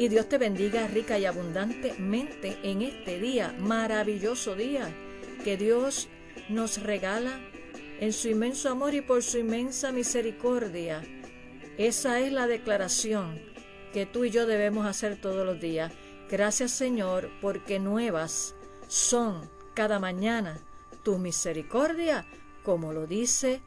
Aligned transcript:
y 0.00 0.08
Dios 0.08 0.30
te 0.30 0.38
bendiga 0.38 0.86
rica 0.86 1.18
y 1.18 1.26
abundantemente 1.26 2.56
en 2.62 2.80
este 2.80 3.20
día, 3.20 3.54
maravilloso 3.58 4.54
día 4.54 4.90
que 5.44 5.58
Dios 5.58 6.08
nos 6.48 6.82
regala 6.82 7.38
en 8.00 8.14
su 8.14 8.30
inmenso 8.30 8.70
amor 8.70 8.94
y 8.94 9.02
por 9.02 9.22
su 9.22 9.36
inmensa 9.36 9.92
misericordia. 9.92 11.02
Esa 11.76 12.18
es 12.18 12.32
la 12.32 12.46
declaración 12.46 13.42
que 13.92 14.06
tú 14.06 14.24
y 14.24 14.30
yo 14.30 14.46
debemos 14.46 14.86
hacer 14.86 15.20
todos 15.20 15.44
los 15.44 15.60
días. 15.60 15.92
Gracias 16.30 16.70
Señor 16.70 17.30
porque 17.42 17.78
nuevas 17.78 18.54
son 18.88 19.50
cada 19.74 19.98
mañana 19.98 20.62
tu 21.02 21.18
misericordia, 21.18 22.24
como 22.62 22.94
lo 22.94 23.06
dice 23.06 23.60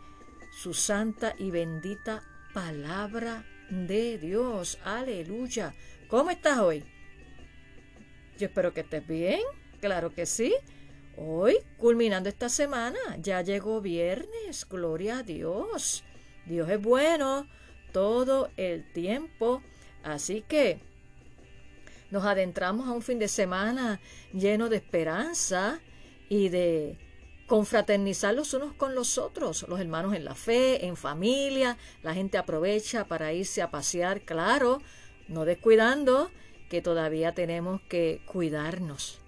su 0.49 0.73
santa 0.73 1.35
y 1.37 1.51
bendita 1.51 2.23
palabra 2.55 3.45
de 3.69 4.17
Dios. 4.17 4.79
Aleluya. 4.83 5.75
¿Cómo 6.13 6.29
estás 6.29 6.59
hoy? 6.59 6.83
Yo 8.37 8.45
espero 8.45 8.71
que 8.71 8.81
estés 8.81 9.07
bien. 9.07 9.39
Claro 9.81 10.13
que 10.13 10.27
sí. 10.27 10.53
Hoy, 11.17 11.57
culminando 11.77 12.29
esta 12.29 12.49
semana, 12.49 12.99
ya 13.17 13.41
llegó 13.41 13.81
viernes. 13.81 14.69
Gloria 14.69 15.17
a 15.17 15.23
Dios. 15.23 16.03
Dios 16.45 16.69
es 16.69 16.79
bueno 16.79 17.47
todo 17.93 18.51
el 18.57 18.93
tiempo. 18.93 19.63
Así 20.03 20.43
que 20.47 20.81
nos 22.11 22.23
adentramos 22.25 22.87
a 22.87 22.91
un 22.91 23.01
fin 23.01 23.17
de 23.17 23.27
semana 23.27 23.99
lleno 24.33 24.69
de 24.69 24.75
esperanza 24.75 25.81
y 26.29 26.49
de 26.49 26.99
confraternizar 27.47 28.35
los 28.35 28.53
unos 28.53 28.75
con 28.75 28.93
los 28.93 29.17
otros, 29.17 29.65
los 29.67 29.79
hermanos 29.79 30.13
en 30.13 30.25
la 30.25 30.35
fe, 30.35 30.85
en 30.85 30.95
familia, 30.95 31.75
la 32.03 32.13
gente 32.13 32.37
aprovecha 32.37 33.05
para 33.05 33.33
irse 33.33 33.63
a 33.63 33.71
pasear, 33.71 34.21
claro, 34.21 34.79
no 35.33 35.45
descuidando 35.45 36.31
que 36.69 36.81
todavía 36.81 37.33
tenemos 37.33 37.81
que 37.81 38.21
cuidarnos 38.25 39.19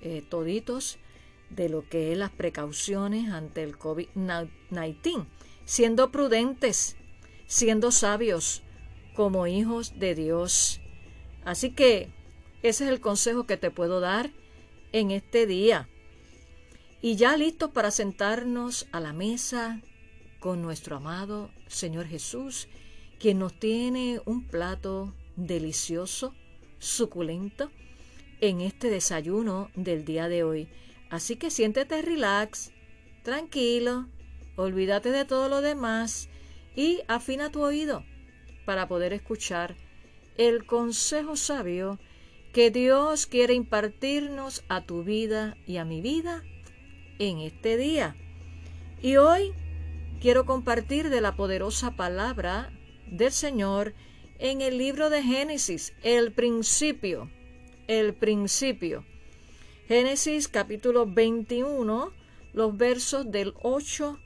eh, 0.00 0.22
toditos 0.28 0.98
de 1.50 1.68
lo 1.68 1.88
que 1.88 2.12
es 2.12 2.18
las 2.18 2.30
precauciones 2.30 3.30
ante 3.30 3.62
el 3.62 3.78
COVID-19, 3.78 5.26
siendo 5.64 6.10
prudentes, 6.10 6.96
siendo 7.46 7.90
sabios 7.90 8.62
como 9.14 9.46
hijos 9.46 9.98
de 9.98 10.14
Dios. 10.14 10.80
Así 11.44 11.70
que 11.70 12.10
ese 12.62 12.84
es 12.84 12.90
el 12.90 13.00
consejo 13.00 13.44
que 13.44 13.56
te 13.56 13.70
puedo 13.70 14.00
dar 14.00 14.30
en 14.92 15.10
este 15.10 15.46
día 15.46 15.88
y 17.00 17.16
ya 17.16 17.36
listos 17.36 17.70
para 17.70 17.90
sentarnos 17.90 18.86
a 18.92 19.00
la 19.00 19.12
mesa 19.12 19.80
con 20.40 20.62
nuestro 20.62 20.96
amado 20.96 21.50
Señor 21.68 22.06
Jesús, 22.06 22.68
quien 23.18 23.38
nos 23.38 23.58
tiene 23.58 24.20
un 24.24 24.46
plato 24.46 25.14
delicioso, 25.36 26.34
suculento, 26.78 27.70
en 28.40 28.60
este 28.60 28.90
desayuno 28.90 29.70
del 29.74 30.04
día 30.04 30.28
de 30.28 30.44
hoy. 30.44 30.68
Así 31.10 31.36
que 31.36 31.50
siéntete 31.50 32.02
relax, 32.02 32.70
tranquilo, 33.22 34.06
olvídate 34.56 35.10
de 35.10 35.24
todo 35.24 35.48
lo 35.48 35.60
demás 35.60 36.28
y 36.76 37.00
afina 37.08 37.50
tu 37.50 37.62
oído 37.62 38.04
para 38.64 38.86
poder 38.86 39.12
escuchar 39.12 39.76
el 40.36 40.66
consejo 40.66 41.34
sabio 41.34 41.98
que 42.52 42.70
Dios 42.70 43.26
quiere 43.26 43.54
impartirnos 43.54 44.64
a 44.68 44.82
tu 44.82 45.02
vida 45.02 45.56
y 45.66 45.78
a 45.78 45.84
mi 45.84 46.00
vida 46.00 46.42
en 47.18 47.38
este 47.38 47.76
día. 47.76 48.16
Y 49.02 49.16
hoy 49.16 49.52
quiero 50.20 50.46
compartir 50.46 51.10
de 51.10 51.20
la 51.20 51.34
poderosa 51.34 51.96
palabra 51.96 52.72
del 53.10 53.32
Señor 53.32 53.94
en 54.38 54.60
el 54.60 54.78
libro 54.78 55.10
de 55.10 55.22
Génesis, 55.22 55.92
el 56.02 56.32
principio, 56.32 57.30
el 57.86 58.14
principio. 58.14 59.04
Génesis 59.88 60.48
capítulo 60.48 61.06
21, 61.06 62.12
los 62.52 62.76
versos 62.76 63.30
del 63.30 63.54
8 63.62 64.18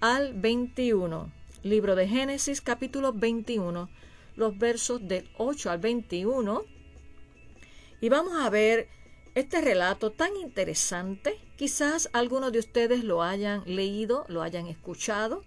al 0.00 0.34
21. 0.34 1.32
Libro 1.62 1.94
de 1.94 2.08
Génesis 2.08 2.60
capítulo 2.60 3.12
21, 3.12 3.90
los 4.36 4.58
versos 4.58 5.06
del 5.06 5.28
8 5.36 5.70
al 5.70 5.78
21. 5.78 6.62
Y 8.00 8.08
vamos 8.08 8.34
a 8.40 8.48
ver 8.48 8.88
este 9.34 9.60
relato 9.60 10.10
tan 10.10 10.36
interesante. 10.36 11.38
Quizás 11.56 12.08
algunos 12.12 12.52
de 12.52 12.60
ustedes 12.60 13.04
lo 13.04 13.22
hayan 13.22 13.62
leído, 13.66 14.24
lo 14.28 14.42
hayan 14.42 14.66
escuchado. 14.66 15.44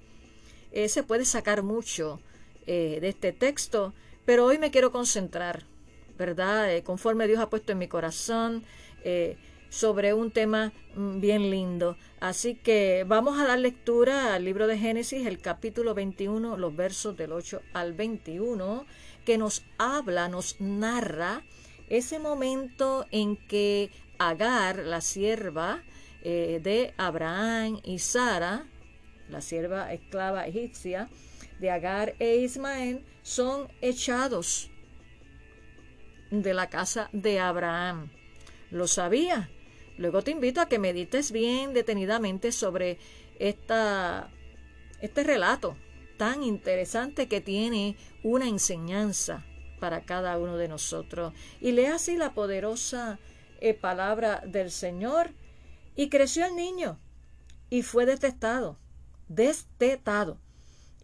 Eh, 0.72 0.90
se 0.90 1.04
puede 1.04 1.26
sacar 1.26 1.64
mucho 1.64 2.20
eh, 2.68 3.00
de 3.02 3.10
este 3.10 3.32
texto, 3.32 3.94
pero 4.26 4.46
hoy 4.46 4.58
me 4.58 4.72
quiero 4.72 4.92
concentrar, 4.92 5.64
¿verdad? 6.18 6.74
Eh, 6.74 6.84
conforme 6.84 7.28
Dios 7.28 7.40
ha 7.40 7.50
puesto 7.50 7.72
en 7.72 7.78
mi 7.80 7.88
corazón 7.88 8.64
sobre 9.74 10.14
un 10.14 10.30
tema 10.30 10.72
mm, 10.96 11.20
bien 11.20 11.50
lindo. 11.50 11.98
Así 12.20 12.54
que 12.54 13.06
vamos 13.08 13.40
a 13.40 13.48
dar 13.48 13.58
lectura 13.58 14.36
al 14.36 14.46
libro 14.46 14.68
de 14.68 14.78
Génesis, 14.78 15.26
el 15.26 15.40
capítulo 15.40 15.96
21, 15.96 16.58
los 16.58 16.76
versos 16.76 17.18
del 17.18 17.32
8 17.32 17.60
al 17.74 17.94
21, 17.94 18.86
que 19.26 19.40
nos 19.40 19.64
habla, 19.80 20.28
nos 20.28 20.62
narra 20.62 21.42
ese 21.90 22.20
momento 22.20 23.08
en 23.10 23.36
que 23.36 23.90
Agar, 24.20 24.78
la 24.78 25.02
sierva 25.02 25.82
eh, 26.22 26.62
de 26.64 26.94
Abraham 26.98 27.80
y 27.84 27.98
Sara, 27.98 28.68
la 29.28 29.42
sierva 29.42 29.92
esclava 29.92 30.46
egipcia 30.46 31.10
de 31.64 31.72
Agar 31.72 32.14
e 32.20 32.36
Ismael, 32.36 33.06
son 33.22 33.70
echados 33.80 34.70
de 36.30 36.54
la 36.54 36.70
casa 36.70 37.10
de 37.14 37.40
Abraham. 37.40 38.12
Lo 38.70 38.86
sabía. 38.86 39.50
Luego 39.98 40.24
te 40.24 40.32
invito 40.32 40.60
a 40.60 40.68
que 40.68 40.78
medites 40.78 41.32
bien 41.32 41.74
detenidamente 41.74 42.52
sobre 42.52 42.98
esta, 43.40 44.30
este 45.00 45.24
relato 45.24 45.78
tan 46.18 46.44
interesante 46.44 47.30
que 47.30 47.40
tiene 47.40 47.96
una 48.24 48.50
enseñanza 48.50 49.46
para 49.80 50.04
cada 50.04 50.38
uno 50.38 50.58
de 50.58 50.68
nosotros. 50.68 51.34
Y 51.62 51.72
lea 51.72 51.96
así 51.96 52.18
la 52.18 52.34
poderosa 52.34 53.20
eh, 53.62 53.74
palabra 53.74 54.44
del 54.46 54.70
Señor. 54.70 55.32
Y 55.96 56.10
creció 56.10 56.46
el 56.46 56.58
niño 56.58 57.00
y 57.70 57.84
fue 57.84 58.06
detestado, 58.06 58.78
destetado. 59.30 60.40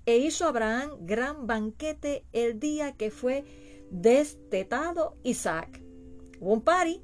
E 0.10 0.18
hizo 0.18 0.48
Abraham 0.48 0.90
gran 1.02 1.46
banquete 1.46 2.26
el 2.34 2.60
día 2.60 2.94
que 2.94 3.12
fue 3.12 3.46
destetado 3.92 5.16
Isaac. 5.22 5.84
Un 6.40 6.62
pari. 6.62 7.04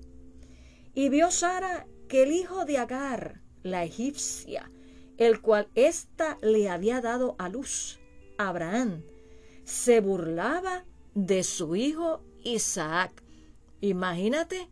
Y 0.96 1.10
vio 1.10 1.30
Sara 1.30 1.86
que 2.08 2.24
el 2.24 2.32
hijo 2.32 2.66
de 2.66 2.80
Agar, 2.80 3.42
la 3.62 3.84
egipcia, 3.84 4.72
el 5.18 5.40
cual 5.40 5.70
ésta 5.76 6.40
le 6.42 6.68
había 6.68 7.00
dado 7.00 7.36
a 7.38 7.48
luz, 7.48 8.00
Abraham, 8.40 9.04
se 9.64 10.00
burlaba 10.00 10.84
de 11.14 11.44
su 11.44 11.76
hijo 11.76 12.24
Isaac. 12.44 13.24
Imagínate 13.82 14.68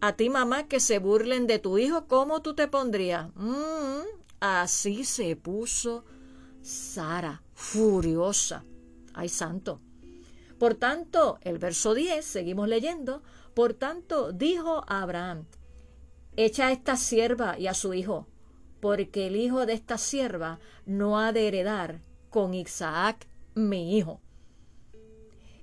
a 0.00 0.16
ti 0.16 0.30
mamá 0.30 0.66
que 0.66 0.80
se 0.80 0.98
burlen 0.98 1.46
de 1.46 1.60
tu 1.60 1.78
hijo, 1.78 2.08
¿cómo 2.08 2.42
tú 2.42 2.56
te 2.56 2.66
pondrías? 2.66 3.30
Mm, 3.36 4.02
así 4.40 5.04
se 5.04 5.36
puso 5.36 6.04
Sara, 6.62 7.42
furiosa. 7.54 8.64
Ay, 9.14 9.28
santo. 9.28 9.80
Por 10.58 10.74
tanto, 10.74 11.38
el 11.42 11.58
verso 11.58 11.94
10, 11.94 12.24
seguimos 12.24 12.68
leyendo, 12.68 13.22
por 13.54 13.74
tanto 13.74 14.32
dijo 14.32 14.84
a 14.86 15.02
Abraham, 15.02 15.46
echa 16.36 16.66
a 16.66 16.72
esta 16.72 16.96
sierva 16.96 17.58
y 17.58 17.66
a 17.66 17.74
su 17.74 17.94
hijo, 17.94 18.28
porque 18.80 19.26
el 19.26 19.36
hijo 19.36 19.64
de 19.64 19.72
esta 19.72 19.98
sierva 19.98 20.60
no 20.84 21.18
ha 21.18 21.32
de 21.32 21.48
heredar 21.48 22.02
con 22.28 22.54
Isaac 22.54 23.26
mi 23.54 23.96
hijo. 23.96 24.20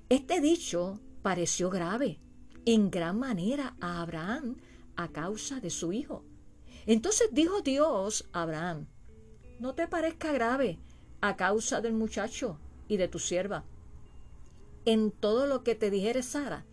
Este 0.08 0.40
dicho 0.40 0.98
pareció 1.22 1.70
grave 1.70 2.18
en 2.64 2.90
gran 2.90 3.18
manera 3.18 3.76
a 3.80 4.02
Abraham 4.02 4.56
a 4.96 5.08
causa 5.08 5.60
de 5.60 5.70
su 5.70 5.92
hijo. 5.92 6.24
Entonces 6.86 7.28
dijo 7.32 7.60
Dios 7.62 8.28
a 8.32 8.42
Abraham, 8.42 8.88
no 9.60 9.74
te 9.74 9.86
parezca 9.86 10.32
grave 10.32 10.78
a 11.20 11.36
causa 11.36 11.80
del 11.80 11.94
muchacho 11.94 12.58
y 12.88 12.96
de 12.96 13.08
tu 13.08 13.18
sierva. 13.18 13.64
En 14.84 15.10
todo 15.10 15.46
lo 15.46 15.62
que 15.64 15.74
te 15.74 15.90
dijere 15.90 16.22
Sara, 16.22 16.66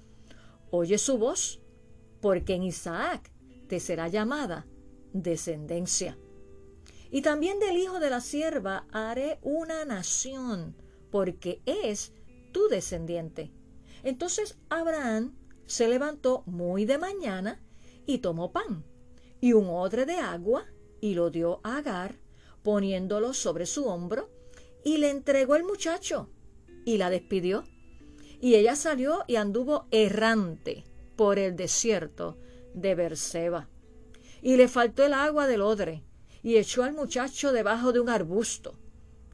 oye 0.72 0.98
su 0.98 1.18
voz, 1.18 1.62
porque 2.22 2.54
en 2.54 2.64
Isaac 2.64 3.32
te 3.68 3.80
será 3.80 4.08
llamada 4.08 4.66
descendencia. 5.14 6.18
Y 7.12 7.22
también 7.22 7.60
del 7.60 7.78
hijo 7.78 8.00
de 8.00 8.10
la 8.10 8.22
sierva 8.22 8.88
haré 8.92 9.40
una 9.42 9.86
nación, 9.86 10.76
porque 11.12 11.62
es 11.66 12.14
tu 12.52 12.68
descendiente. 12.68 13.52
Entonces 14.04 14.58
Abraham 14.70 15.36
se 15.66 15.88
levantó 15.88 16.44
muy 16.46 16.86
de 16.86 16.98
mañana 16.98 17.62
y 18.06 18.20
tomó 18.20 18.52
pan 18.52 18.84
y 19.42 19.54
un 19.54 19.68
odre 19.70 20.06
de 20.06 20.16
agua 20.16 20.66
y 21.02 21.14
lo 21.14 21.30
dio 21.30 21.60
a 21.64 21.78
Agar, 21.78 22.16
poniéndolo 22.64 23.34
sobre 23.34 23.66
su 23.66 23.86
hombro, 23.86 24.30
y 24.86 25.00
le 25.00 25.10
entregó 25.10 25.56
el 25.58 25.64
muchacho 25.64 26.30
y 26.86 26.98
la 26.98 27.10
despidió. 27.10 27.66
Y 28.40 28.56
ella 28.56 28.76
salió 28.76 29.24
y 29.28 29.36
anduvo 29.36 29.88
errante 29.92 30.86
por 31.18 31.40
el 31.40 31.56
desierto 31.56 32.38
de 32.74 32.94
Berseba. 32.96 33.68
Y 34.42 34.58
le 34.58 34.68
faltó 34.68 35.04
el 35.04 35.14
agua 35.14 35.48
del 35.48 35.62
odre, 35.62 36.04
y 36.44 36.58
echó 36.58 36.84
al 36.84 36.94
muchacho 36.94 37.52
debajo 37.52 37.92
de 37.92 38.00
un 38.00 38.10
arbusto, 38.10 38.78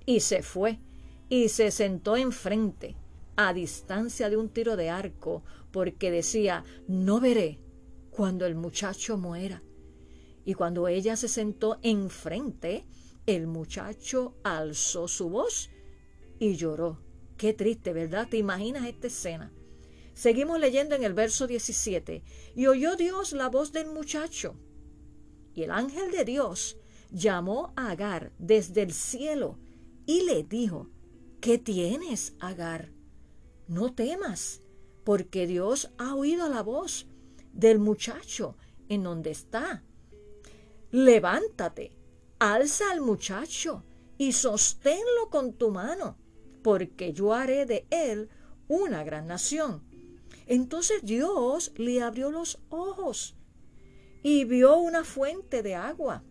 y 0.06 0.22
se 0.22 0.42
fue, 0.42 0.80
y 1.28 1.50
se 1.50 1.72
sentó 1.72 2.16
enfrente, 2.16 2.96
a 3.36 3.54
distancia 3.54 4.30
de 4.30 4.38
un 4.38 4.48
tiro 4.48 4.78
de 4.78 4.90
arco, 4.90 5.44
porque 5.72 6.12
decía, 6.12 6.64
no 6.88 7.20
veré 7.20 7.60
cuando 8.12 8.46
el 8.46 8.56
muchacho 8.56 9.18
muera. 9.18 9.62
Y 10.46 10.54
cuando 10.54 10.88
ella 10.88 11.18
se 11.18 11.28
sentó 11.28 11.78
enfrente, 11.82 12.86
el 13.26 13.48
muchacho 13.48 14.36
alzó 14.44 15.08
su 15.08 15.30
voz 15.30 15.70
y 16.40 16.56
lloró. 16.56 17.00
Qué 17.38 17.54
triste, 17.54 17.94
¿verdad? 17.94 18.28
¿Te 18.30 18.38
imaginas 18.38 18.86
esta 18.88 19.08
escena? 19.08 19.52
Seguimos 20.14 20.60
leyendo 20.60 20.96
en 20.96 21.04
el 21.04 21.14
verso 21.14 21.48
17. 21.48 22.24
Y 22.56 22.68
oyó 22.68 22.96
Dios 22.96 23.34
la 23.34 23.50
voz 23.50 23.72
del 23.72 23.88
muchacho. 23.88 24.56
Y 25.54 25.64
el 25.64 25.72
ángel 25.72 26.12
de 26.12 26.26
Dios 26.26 26.78
llamó 27.12 27.74
a 27.76 27.92
Agar 27.92 28.32
desde 28.38 28.84
el 28.84 28.94
cielo 28.94 29.58
y 30.06 30.24
le 30.24 30.44
dijo, 30.44 30.90
¿qué 31.40 31.58
tienes, 31.58 32.36
Agar? 32.40 32.92
No 33.68 33.94
temas, 33.94 34.62
porque 35.04 35.48
Dios 35.48 35.92
ha 35.98 36.16
oído 36.16 36.50
la 36.50 36.62
voz 36.62 37.08
del 37.54 37.80
muchacho 37.80 38.58
en 38.90 39.04
donde 39.04 39.32
está. 39.32 39.84
Levántate, 40.92 41.98
alza 42.42 42.90
al 42.92 43.02
muchacho 43.02 43.84
y 44.18 44.32
sosténlo 44.32 45.30
con 45.30 45.54
tu 45.54 45.70
mano, 45.70 46.18
porque 46.64 47.14
yo 47.14 47.34
haré 47.34 47.68
de 47.68 47.86
él 47.92 48.30
una 48.68 49.04
gran 49.04 49.28
nación. 49.28 49.84
Entonces 50.48 51.04
Dios 51.04 51.72
le 51.76 52.02
abrió 52.02 52.32
los 52.32 52.60
ojos 52.70 53.36
y 54.24 54.46
vio 54.46 54.78
una 54.78 55.04
fuente 55.04 55.62
de 55.62 55.76
agua. 55.76 56.24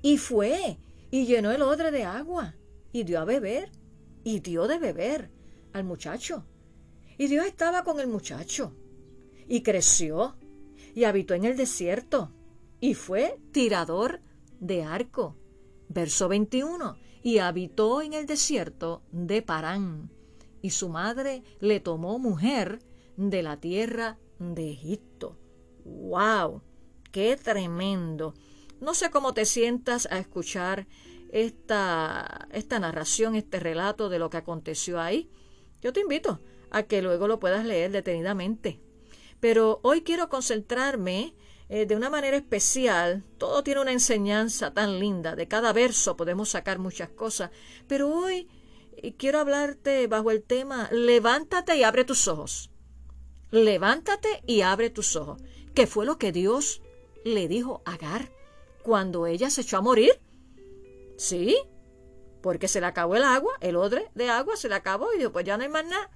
Y 0.00 0.16
fue 0.16 0.78
y 1.10 1.26
llenó 1.26 1.50
el 1.50 1.62
odre 1.62 1.90
de 1.90 2.04
agua 2.04 2.54
y 2.92 3.02
dio 3.02 3.18
a 3.18 3.24
beber 3.24 3.72
y 4.22 4.38
dio 4.38 4.68
de 4.68 4.78
beber 4.78 5.32
al 5.72 5.82
muchacho. 5.82 6.46
Y 7.18 7.26
Dios 7.26 7.46
estaba 7.46 7.82
con 7.82 7.98
el 7.98 8.06
muchacho 8.06 8.76
y 9.48 9.62
creció 9.62 10.36
y 10.94 11.02
habitó 11.02 11.34
en 11.34 11.46
el 11.46 11.56
desierto 11.56 12.32
y 12.78 12.94
fue 12.94 13.40
tirador 13.50 14.20
de 14.60 14.84
arco. 14.84 15.36
Verso 15.88 16.28
21. 16.28 16.96
Y 17.22 17.38
habitó 17.38 18.00
en 18.00 18.12
el 18.12 18.26
desierto 18.26 19.02
de 19.10 19.42
Parán 19.42 20.10
y 20.62 20.70
su 20.70 20.88
madre 20.88 21.42
le 21.60 21.80
tomó 21.80 22.18
mujer 22.18 22.80
de 23.16 23.42
la 23.42 23.58
tierra 23.58 24.18
de 24.38 24.70
Egipto. 24.70 25.38
¡Wow! 25.84 26.62
¡Qué 27.12 27.36
tremendo! 27.36 28.34
No 28.80 28.94
sé 28.94 29.10
cómo 29.10 29.34
te 29.34 29.44
sientas 29.44 30.06
a 30.10 30.18
escuchar 30.18 30.86
esta, 31.30 32.48
esta 32.52 32.78
narración, 32.78 33.34
este 33.34 33.60
relato 33.60 34.08
de 34.08 34.18
lo 34.18 34.30
que 34.30 34.38
aconteció 34.38 35.00
ahí. 35.00 35.30
Yo 35.82 35.92
te 35.92 36.00
invito 36.00 36.40
a 36.70 36.84
que 36.84 37.02
luego 37.02 37.28
lo 37.28 37.40
puedas 37.40 37.64
leer 37.64 37.90
detenidamente. 37.90 38.80
Pero 39.40 39.80
hoy 39.82 40.02
quiero 40.02 40.28
concentrarme 40.28 41.34
eh, 41.72 41.86
de 41.86 41.94
una 41.94 42.10
manera 42.10 42.36
especial. 42.36 43.24
Todo 43.38 43.62
tiene 43.62 43.80
una 43.80 43.92
enseñanza 43.92 44.74
tan 44.74 44.98
linda. 44.98 45.36
De 45.36 45.46
cada 45.46 45.72
verso 45.72 46.16
podemos 46.16 46.50
sacar 46.50 46.80
muchas 46.80 47.10
cosas. 47.10 47.52
Pero 47.86 48.12
hoy 48.12 48.48
eh, 48.96 49.14
quiero 49.14 49.38
hablarte 49.38 50.08
bajo 50.08 50.32
el 50.32 50.42
tema 50.42 50.88
Levántate 50.90 51.76
y 51.76 51.84
abre 51.84 52.04
tus 52.04 52.26
ojos. 52.26 52.70
Levántate 53.52 54.42
y 54.46 54.62
abre 54.62 54.90
tus 54.90 55.14
ojos. 55.14 55.40
¿Qué 55.72 55.86
fue 55.86 56.04
lo 56.04 56.18
que 56.18 56.32
Dios 56.32 56.82
le 57.24 57.46
dijo 57.46 57.82
a 57.84 57.92
Agar 57.92 58.32
cuando 58.82 59.26
ella 59.26 59.48
se 59.48 59.60
echó 59.60 59.76
a 59.76 59.82
morir? 59.82 60.20
Sí, 61.16 61.56
porque 62.40 62.66
se 62.66 62.80
le 62.80 62.86
acabó 62.86 63.14
el 63.14 63.22
agua, 63.22 63.52
el 63.60 63.76
odre 63.76 64.10
de 64.14 64.28
agua 64.28 64.56
se 64.56 64.68
le 64.68 64.74
acabó 64.74 65.12
y 65.12 65.18
dijo, 65.18 65.30
pues 65.30 65.44
ya 65.44 65.56
no 65.56 65.62
hay 65.62 65.68
más 65.68 65.84
nada. 65.84 66.10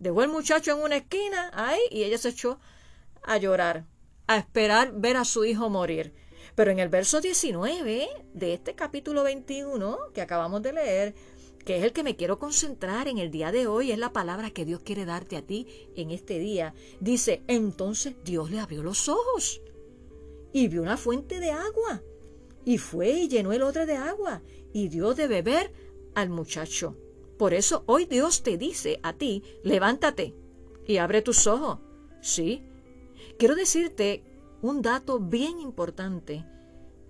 Dejó 0.00 0.22
el 0.22 0.28
muchacho 0.28 0.72
en 0.72 0.82
una 0.82 0.96
esquina 0.96 1.50
ahí 1.52 1.80
y 1.90 2.02
ella 2.02 2.18
se 2.18 2.30
echó 2.30 2.58
a 3.22 3.36
llorar, 3.36 3.84
a 4.28 4.36
esperar 4.36 4.92
ver 4.94 5.16
a 5.16 5.24
su 5.24 5.44
hijo 5.44 5.68
morir. 5.68 6.14
Pero 6.54 6.70
en 6.70 6.78
el 6.78 6.88
verso 6.88 7.20
19 7.20 8.08
de 8.34 8.54
este 8.54 8.74
capítulo 8.74 9.24
21 9.24 9.98
que 10.14 10.20
acabamos 10.20 10.62
de 10.62 10.72
leer, 10.72 11.14
que 11.64 11.78
es 11.78 11.84
el 11.84 11.92
que 11.92 12.02
me 12.02 12.14
quiero 12.14 12.38
concentrar 12.38 13.08
en 13.08 13.18
el 13.18 13.30
día 13.30 13.50
de 13.50 13.66
hoy, 13.66 13.90
es 13.90 13.98
la 13.98 14.12
palabra 14.12 14.50
que 14.50 14.64
Dios 14.64 14.80
quiere 14.84 15.04
darte 15.04 15.36
a 15.36 15.42
ti 15.42 15.66
en 15.96 16.10
este 16.10 16.38
día. 16.38 16.74
Dice, 17.00 17.42
entonces 17.48 18.14
Dios 18.24 18.50
le 18.50 18.60
abrió 18.60 18.82
los 18.82 19.08
ojos 19.08 19.60
y 20.52 20.68
vio 20.68 20.82
una 20.82 20.96
fuente 20.96 21.40
de 21.40 21.50
agua 21.50 22.02
y 22.64 22.78
fue 22.78 23.10
y 23.10 23.28
llenó 23.28 23.52
el 23.52 23.62
odre 23.62 23.86
de 23.86 23.96
agua 23.96 24.42
y 24.72 24.88
dio 24.88 25.14
de 25.14 25.26
beber 25.26 25.72
al 26.14 26.28
muchacho. 26.28 26.96
Por 27.38 27.54
eso 27.54 27.82
hoy 27.86 28.04
Dios 28.04 28.42
te 28.42 28.58
dice 28.58 29.00
a 29.02 29.14
ti, 29.14 29.42
levántate 29.62 30.34
y 30.86 30.98
abre 30.98 31.22
tus 31.22 31.46
ojos. 31.46 31.78
Sí. 32.20 32.67
Quiero 33.38 33.54
decirte 33.54 34.24
un 34.62 34.82
dato 34.82 35.20
bien 35.20 35.60
importante 35.60 36.44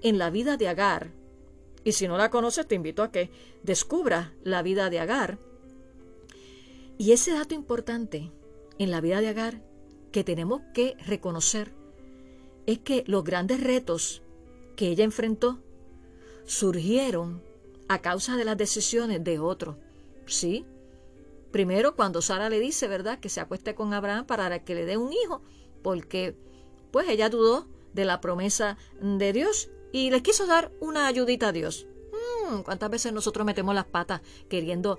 en 0.02 0.19
la 0.19 0.28
vida 0.28 0.58
de 0.58 0.69
Agar. 0.69 1.10
Y 1.84 1.92
si 1.92 2.06
no 2.06 2.19
la 2.19 2.30
conoces, 2.30 2.69
te 2.69 2.75
invito 2.75 3.02
a 3.02 3.10
que 3.10 3.30
descubras 3.62 4.32
la 4.44 4.62
vida 4.62 4.90
de 4.90 5.00
Agar. 5.00 5.38
Y 6.98 7.12
ese 7.12 7.32
dato 7.32 7.55
importante 7.55 8.31
en 8.79 8.91
la 8.91 9.00
vida 9.00 9.22
de 9.22 9.29
Agar 9.29 9.62
que 10.12 10.22
tenemos 10.22 10.60
que 10.74 10.96
reconocer 11.06 11.72
es 12.67 12.79
que 12.79 13.05
los 13.06 13.24
grandes 13.24 13.62
retos 13.62 14.22
que 14.76 14.88
ella 14.88 15.05
enfrentó 15.05 15.58
surgieron 16.44 17.43
a 17.88 18.03
causa 18.03 18.36
de 18.36 18.44
las 18.44 18.58
decisiones 18.58 19.24
de 19.24 19.38
otros. 19.38 19.76
Sí. 20.26 20.67
Primero, 21.53 21.96
cuando 21.96 22.20
Sara 22.20 22.50
le 22.50 22.60
dice, 22.60 22.86
¿verdad?, 22.86 23.19
que 23.19 23.31
se 23.31 23.41
acueste 23.41 23.74
con 23.74 23.94
Abraham 23.94 24.26
para 24.26 24.62
que 24.62 24.74
le 24.74 24.84
dé 24.84 24.98
un 24.98 25.12
hijo, 25.14 25.41
porque 25.82 26.37
pues 26.91 27.08
ella 27.08 27.29
dudó 27.29 27.69
de 27.93 28.05
la 28.05 28.20
promesa 28.20 28.77
de 29.01 29.32
Dios 29.32 29.70
y 29.93 30.11
le 30.11 30.23
quiso 30.23 30.47
dar 30.47 30.73
una 30.81 31.06
ayudita 31.06 31.49
a 31.49 31.53
Dios. 31.53 31.87
Mm, 32.51 32.61
¿Cuántas 32.61 32.91
veces 32.91 33.13
nosotros 33.13 33.44
metemos 33.47 33.75
las 33.75 33.87
patas 33.87 34.23
queriendo 34.49 34.99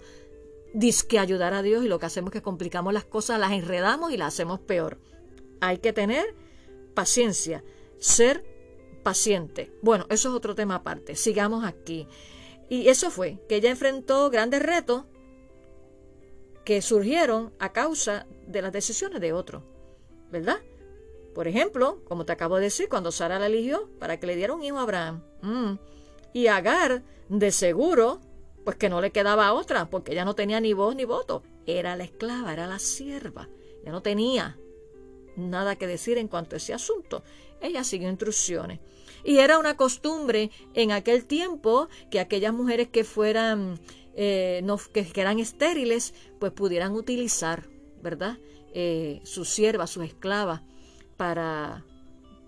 disque 0.74 1.20
ayudar 1.20 1.54
a 1.54 1.62
Dios 1.62 1.84
y 1.84 1.88
lo 1.88 2.00
que 2.00 2.06
hacemos 2.06 2.30
es 2.30 2.34
que 2.34 2.42
complicamos 2.44 2.94
las 2.94 3.06
cosas, 3.06 3.40
las 3.40 3.52
enredamos 3.52 4.12
y 4.12 4.18
las 4.18 4.34
hacemos 4.34 4.60
peor? 4.60 5.00
Hay 5.62 5.80
que 5.80 5.94
tener 5.94 6.36
paciencia, 6.94 7.64
ser 8.00 8.44
paciente. 9.04 9.72
Bueno, 9.82 10.06
eso 10.10 10.30
es 10.30 10.36
otro 10.36 10.56
tema 10.56 10.76
aparte. 10.76 11.16
Sigamos 11.16 11.66
aquí. 11.66 12.08
Y 12.70 12.88
eso 12.88 13.10
fue, 13.10 13.40
que 13.50 13.56
ella 13.56 13.72
enfrentó 13.72 14.30
grandes 14.30 14.62
retos 14.62 15.06
que 16.64 16.82
surgieron 16.82 17.52
a 17.58 17.74
causa 17.74 18.28
de 18.48 18.62
las 18.62 18.72
decisiones 18.72 19.22
de 19.22 19.34
otros, 19.34 19.64
¿verdad? 20.32 20.60
Por 21.34 21.48
ejemplo, 21.48 22.02
como 22.08 22.26
te 22.26 22.34
acabo 22.34 22.58
de 22.58 22.64
decir, 22.64 22.90
cuando 22.90 23.12
Sara 23.12 23.40
la 23.40 23.48
eligió 23.48 23.90
para 24.00 24.20
que 24.20 24.28
le 24.28 24.36
diera 24.36 24.54
un 24.54 24.64
hijo 24.64 24.78
a 24.78 24.84
Abraham. 24.84 25.24
Mm, 25.42 25.74
y 26.34 26.48
Agar, 26.48 27.04
de 27.30 27.52
seguro, 27.52 28.20
pues 28.64 28.78
que 28.78 28.90
no 28.90 29.02
le 29.02 29.12
quedaba 29.12 29.54
otra, 29.54 29.90
porque 29.90 30.12
ella 30.12 30.26
no 30.26 30.36
tenía 30.36 30.60
ni 30.60 30.74
voz 30.74 30.96
ni 30.96 31.06
voto. 31.06 31.44
Era 31.66 31.96
la 31.96 32.04
esclava, 32.04 32.54
era 32.54 32.68
la 32.68 32.80
sierva. 32.80 33.50
Ya 33.84 33.92
no 33.92 34.02
tenía 34.02 34.58
nada 35.36 35.76
que 35.76 35.88
decir 35.88 36.18
en 36.18 36.28
cuanto 36.28 36.56
a 36.56 36.58
ese 36.58 36.74
asunto. 36.74 37.24
Ella 37.62 37.84
siguió 37.84 38.10
instrucciones. 38.10 38.80
Y 39.24 39.40
era 39.40 39.60
una 39.60 39.76
costumbre 39.76 40.50
en 40.74 40.92
aquel 40.92 41.26
tiempo 41.26 41.90
que 42.10 42.20
aquellas 42.20 42.54
mujeres 42.54 42.90
que 42.90 43.04
fueran 43.04 43.80
eh, 44.16 44.66
que, 44.94 45.08
eran 45.16 45.40
estériles, 45.40 46.14
pues 46.40 46.52
pudieran 46.52 46.94
utilizar, 46.94 47.70
¿verdad? 48.02 48.38
Eh, 48.74 49.22
sus 49.24 49.50
siervas, 49.50 49.90
sus 49.90 50.04
esclavas, 50.06 50.62
para 51.18 51.86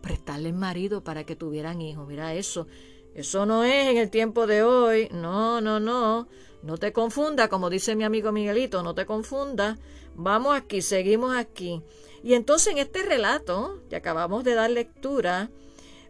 prestarles 0.02 0.54
marido 0.54 1.04
para 1.04 1.24
que 1.24 1.36
tuvieran 1.36 1.82
hijos. 1.82 2.08
Mira 2.08 2.34
eso. 2.34 2.68
Eso 3.14 3.46
no 3.46 3.64
es 3.64 3.88
en 3.90 3.98
el 3.98 4.10
tiempo 4.10 4.48
de 4.48 4.64
hoy. 4.64 5.10
No, 5.12 5.62
no, 5.62 5.80
no. 5.80 6.28
No 6.64 6.78
te 6.78 6.94
confunda, 6.94 7.50
como 7.50 7.70
dice 7.70 7.96
mi 7.96 8.04
amigo 8.04 8.32
Miguelito, 8.32 8.84
no 8.84 8.94
te 8.94 9.06
confunda. 9.06 9.78
Vamos 10.16 10.56
aquí, 10.56 10.82
seguimos 10.82 11.36
aquí. 11.36 11.82
Y 12.24 12.36
entonces 12.36 12.74
en 12.74 12.78
este 12.78 13.02
relato 13.02 13.82
que 13.90 13.96
acabamos 13.96 14.44
de 14.44 14.54
dar 14.54 14.70
lectura, 14.70 15.50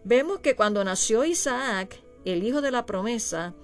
vemos 0.03 0.39
que 0.39 0.55
cuando 0.55 0.83
nació 0.83 1.23
Isaac, 1.23 2.01
el 2.25 2.43
hijo 2.43 2.61
de 2.61 2.71
la 2.71 2.85
promesa, 2.85 3.55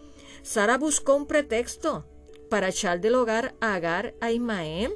Sara 0.44 0.78
buscó 0.78 1.16
un 1.16 1.28
pretexto 1.28 2.06
para 2.50 2.70
echar 2.70 3.02
del 3.02 3.16
hogar 3.16 3.56
a 3.60 3.76
Agar 3.76 4.16
a 4.22 4.32
Ismael. 4.32 4.94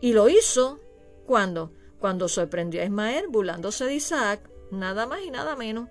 Y 0.00 0.12
lo 0.12 0.28
hizo 0.28 0.80
cuando, 1.26 1.72
cuando 1.98 2.28
sorprendió 2.28 2.82
a 2.82 2.84
Ismael 2.84 3.26
burlándose 3.28 3.84
de 3.84 3.94
Isaac, 3.94 4.48
nada 4.70 5.06
más 5.06 5.20
y 5.22 5.30
nada 5.30 5.56
menos. 5.56 5.88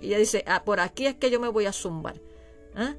Y 0.00 0.08
ella 0.08 0.18
dice, 0.18 0.44
ah, 0.46 0.64
por 0.64 0.80
aquí 0.80 1.06
es 1.06 1.16
que 1.16 1.30
yo 1.30 1.40
me 1.40 1.48
voy 1.48 1.66
a 1.66 1.72
zumbar. 1.72 2.20
¿Ah? 2.74 2.94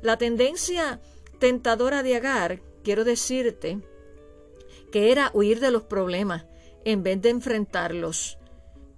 La 0.00 0.16
tendencia 0.16 1.00
tentadora 1.38 2.02
de 2.02 2.16
Agar, 2.16 2.62
quiero 2.82 3.04
decirte, 3.04 3.80
que 4.90 5.12
era 5.12 5.30
huir 5.34 5.60
de 5.60 5.70
los 5.70 5.82
problemas 5.82 6.46
en 6.84 7.02
vez 7.02 7.20
de 7.20 7.30
enfrentarlos. 7.30 8.38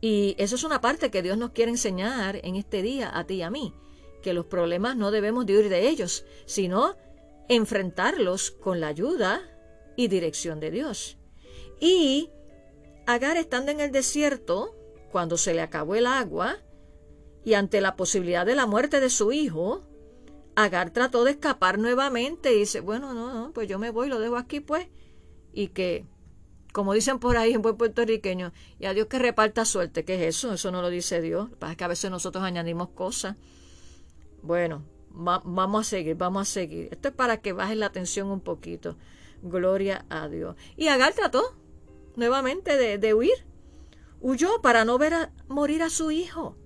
Y 0.00 0.34
eso 0.38 0.54
es 0.54 0.64
una 0.64 0.80
parte 0.80 1.10
que 1.10 1.22
Dios 1.22 1.36
nos 1.36 1.50
quiere 1.50 1.70
enseñar 1.70 2.40
en 2.42 2.56
este 2.56 2.82
día 2.82 3.16
a 3.16 3.26
ti 3.26 3.34
y 3.34 3.42
a 3.42 3.50
mí, 3.50 3.74
que 4.22 4.32
los 4.32 4.46
problemas 4.46 4.96
no 4.96 5.10
debemos 5.10 5.44
de 5.46 5.56
huir 5.56 5.68
de 5.68 5.88
ellos, 5.88 6.24
sino 6.46 6.96
enfrentarlos 7.48 8.50
con 8.50 8.80
la 8.80 8.88
ayuda 8.88 9.42
y 10.00 10.08
dirección 10.08 10.60
de 10.60 10.70
Dios. 10.70 11.18
Y 11.78 12.30
Agar 13.06 13.36
estando 13.36 13.72
en 13.72 13.80
el 13.80 13.90
desierto, 13.90 14.76
cuando 15.10 15.36
se 15.36 15.52
le 15.52 15.62
acabó 15.62 15.94
el 15.94 16.06
agua, 16.06 16.58
y 17.44 17.54
ante 17.54 17.80
la 17.80 17.96
posibilidad 17.96 18.46
de 18.46 18.54
la 18.54 18.66
muerte 18.66 19.00
de 19.00 19.10
su 19.10 19.32
hijo, 19.32 19.82
Agar 20.54 20.90
trató 20.90 21.24
de 21.24 21.32
escapar 21.32 21.78
nuevamente 21.78 22.54
y 22.54 22.60
dice, 22.60 22.80
bueno, 22.80 23.12
no, 23.12 23.32
no, 23.34 23.52
pues 23.52 23.68
yo 23.68 23.78
me 23.78 23.90
voy, 23.90 24.08
lo 24.08 24.20
dejo 24.20 24.36
aquí 24.36 24.60
pues, 24.60 24.86
y 25.52 25.68
que, 25.68 26.06
como 26.72 26.94
dicen 26.94 27.18
por 27.18 27.36
ahí 27.36 27.52
en 27.52 27.62
buen 27.62 27.76
puertorriqueño, 27.76 28.52
y 28.78 28.86
a 28.86 28.94
Dios 28.94 29.06
que 29.08 29.18
reparta 29.18 29.64
suerte, 29.64 30.04
¿qué 30.04 30.14
es 30.14 30.36
eso? 30.36 30.52
Eso 30.52 30.70
no 30.70 30.80
lo 30.80 30.88
dice 30.88 31.20
Dios, 31.20 31.50
es 31.68 31.76
que 31.76 31.84
a 31.84 31.88
veces 31.88 32.10
nosotros 32.10 32.44
añadimos 32.44 32.90
cosas. 32.90 33.36
Bueno, 34.42 34.84
vamos 35.10 35.86
a 35.86 35.90
seguir, 35.90 36.14
vamos 36.14 36.48
a 36.48 36.50
seguir. 36.50 36.88
Esto 36.92 37.08
es 37.08 37.14
para 37.14 37.38
que 37.38 37.52
baje 37.52 37.74
la 37.74 37.90
tensión 37.90 38.30
un 38.30 38.40
poquito. 38.40 38.96
Gloria 39.42 40.04
a 40.08 40.28
Dios. 40.28 40.56
Y 40.76 40.88
Agar 40.88 41.14
trató 41.14 41.56
nuevamente 42.16 42.76
de, 42.76 42.98
de 42.98 43.14
huir. 43.14 43.46
Huyó 44.20 44.60
para 44.60 44.84
no 44.84 44.98
ver 44.98 45.14
a, 45.14 45.32
morir 45.48 45.82
a 45.82 45.90
su 45.90 46.10
hijo. 46.10 46.56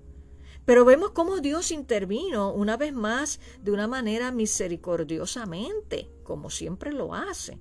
Pero 0.65 0.83
vemos 0.83 1.11
cómo 1.11 1.39
Dios 1.41 1.71
intervino 1.71 2.51
una 2.51 2.75
vez 2.75 2.91
más 2.91 3.39
de 3.61 3.71
una 3.71 3.87
manera 3.87 4.31
misericordiosamente, 4.31 6.09
como 6.23 6.49
siempre 6.49 6.91
lo 6.91 7.13
hace. 7.13 7.59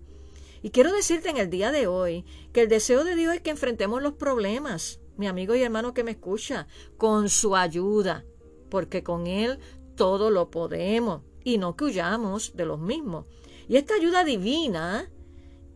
Y 0.63 0.71
quiero 0.71 0.91
decirte 0.91 1.29
en 1.29 1.37
el 1.37 1.51
día 1.51 1.71
de 1.71 1.87
hoy 1.87 2.25
que 2.55 2.63
el 2.63 2.69
deseo 2.69 3.05
de 3.05 3.15
Dios 3.15 3.35
es 3.35 3.43
que 3.43 3.51
enfrentemos 3.51 4.03
los 4.03 4.15
problemas, 4.15 5.01
mi 5.19 5.27
amigo 5.27 5.55
y 5.55 5.63
hermano 5.63 5.93
que 5.93 6.05
me 6.05 6.13
escucha, 6.13 6.67
con 6.97 7.29
su 7.29 7.55
ayuda, 7.55 8.25
porque 8.71 9.03
con 9.03 9.27
Él 9.27 9.59
todo 9.95 10.31
lo 10.31 10.51
podemos 10.51 11.21
y 11.45 11.59
no 11.59 11.77
que 11.77 11.85
huyamos 11.85 12.57
de 12.57 12.65
los 12.65 12.81
mismos. 12.81 13.27
Y 13.69 13.77
esta 13.77 13.95
ayuda 13.95 14.25
divina 14.25 15.11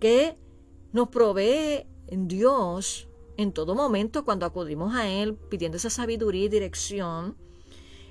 que 0.00 0.36
nos 0.92 1.08
provee 1.08 1.86
Dios 2.10 3.08
en 3.36 3.52
todo 3.52 3.74
momento 3.74 4.24
cuando 4.24 4.46
acudimos 4.46 4.94
a 4.94 5.08
Él 5.08 5.36
pidiendo 5.36 5.76
esa 5.76 5.90
sabiduría 5.90 6.44
y 6.44 6.48
dirección, 6.48 7.36